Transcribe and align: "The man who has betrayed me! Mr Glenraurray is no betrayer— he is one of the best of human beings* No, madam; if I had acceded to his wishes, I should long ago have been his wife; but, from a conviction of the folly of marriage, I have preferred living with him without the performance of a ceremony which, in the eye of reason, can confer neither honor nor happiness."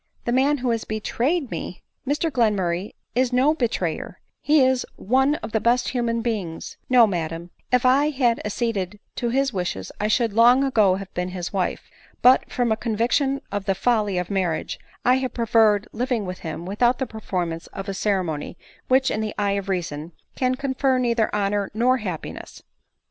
"The 0.25 0.31
man 0.31 0.57
who 0.57 0.71
has 0.71 0.83
betrayed 0.83 1.51
me! 1.51 1.83
Mr 2.07 2.31
Glenraurray 2.31 2.95
is 3.13 3.31
no 3.31 3.53
betrayer— 3.53 4.19
he 4.41 4.65
is 4.65 4.83
one 4.95 5.35
of 5.45 5.51
the 5.51 5.59
best 5.59 5.85
of 5.85 5.91
human 5.91 6.21
beings* 6.23 6.75
No, 6.89 7.05
madam; 7.05 7.51
if 7.71 7.85
I 7.85 8.09
had 8.09 8.41
acceded 8.43 8.99
to 9.17 9.29
his 9.29 9.53
wishes, 9.53 9.91
I 9.99 10.07
should 10.07 10.33
long 10.33 10.63
ago 10.63 10.95
have 10.95 11.13
been 11.13 11.29
his 11.29 11.53
wife; 11.53 11.87
but, 12.23 12.51
from 12.51 12.71
a 12.71 12.77
conviction 12.77 13.41
of 13.51 13.65
the 13.65 13.75
folly 13.75 14.17
of 14.17 14.31
marriage, 14.31 14.79
I 15.05 15.17
have 15.17 15.35
preferred 15.35 15.87
living 15.91 16.25
with 16.25 16.39
him 16.39 16.65
without 16.65 16.97
the 16.97 17.05
performance 17.05 17.67
of 17.67 17.87
a 17.87 17.93
ceremony 17.93 18.57
which, 18.87 19.11
in 19.11 19.21
the 19.21 19.35
eye 19.37 19.51
of 19.51 19.69
reason, 19.69 20.13
can 20.35 20.55
confer 20.55 20.97
neither 20.97 21.29
honor 21.35 21.69
nor 21.75 21.97
happiness." 21.97 22.63